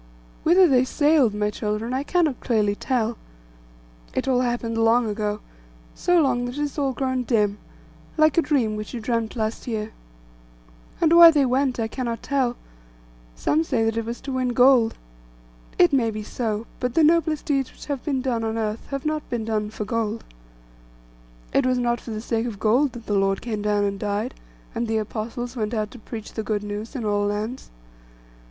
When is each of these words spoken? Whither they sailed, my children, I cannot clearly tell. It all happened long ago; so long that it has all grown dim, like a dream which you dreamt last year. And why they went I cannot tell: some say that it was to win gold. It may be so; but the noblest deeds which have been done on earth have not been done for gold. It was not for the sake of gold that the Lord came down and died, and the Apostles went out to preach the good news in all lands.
Whither 0.41 0.67
they 0.67 0.83
sailed, 0.83 1.35
my 1.35 1.51
children, 1.51 1.93
I 1.93 2.01
cannot 2.01 2.39
clearly 2.39 2.73
tell. 2.73 3.19
It 4.15 4.27
all 4.27 4.39
happened 4.41 4.79
long 4.79 5.07
ago; 5.07 5.41
so 5.93 6.19
long 6.19 6.45
that 6.45 6.57
it 6.57 6.61
has 6.61 6.79
all 6.79 6.91
grown 6.91 7.21
dim, 7.21 7.59
like 8.17 8.35
a 8.35 8.41
dream 8.41 8.75
which 8.75 8.95
you 8.95 8.99
dreamt 8.99 9.35
last 9.35 9.67
year. 9.67 9.91
And 10.99 11.13
why 11.13 11.29
they 11.29 11.45
went 11.45 11.79
I 11.79 11.87
cannot 11.87 12.23
tell: 12.23 12.55
some 13.35 13.63
say 13.63 13.83
that 13.85 13.95
it 13.95 14.05
was 14.05 14.19
to 14.21 14.31
win 14.31 14.53
gold. 14.53 14.95
It 15.77 15.93
may 15.93 16.09
be 16.09 16.23
so; 16.23 16.65
but 16.79 16.95
the 16.95 17.03
noblest 17.03 17.45
deeds 17.45 17.71
which 17.71 17.85
have 17.85 18.03
been 18.03 18.23
done 18.23 18.43
on 18.43 18.57
earth 18.57 18.87
have 18.87 19.05
not 19.05 19.29
been 19.29 19.45
done 19.45 19.69
for 19.69 19.85
gold. 19.85 20.23
It 21.53 21.63
was 21.63 21.77
not 21.77 22.01
for 22.01 22.09
the 22.09 22.21
sake 22.21 22.47
of 22.47 22.57
gold 22.59 22.93
that 22.93 23.05
the 23.05 23.13
Lord 23.13 23.39
came 23.39 23.61
down 23.61 23.83
and 23.83 23.99
died, 23.99 24.33
and 24.73 24.87
the 24.87 24.97
Apostles 24.97 25.55
went 25.55 25.75
out 25.75 25.91
to 25.91 25.99
preach 25.99 26.33
the 26.33 26.41
good 26.41 26.63
news 26.63 26.95
in 26.95 27.05
all 27.05 27.27
lands. 27.27 27.69